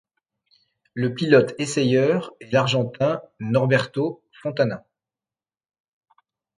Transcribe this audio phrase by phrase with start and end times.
[0.95, 4.83] Le pilote essayeur est l'Argentin Norberto Fontana.